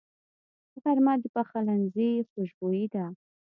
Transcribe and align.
غرمه 0.81 1.13
د 1.21 1.23
پخلنځي 1.35 2.11
خوشبويي 2.29 2.85
ده 2.93 3.05